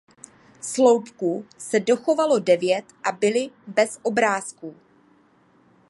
[0.61, 4.75] Sloupků se dochovalo devět a byly bez obrázků.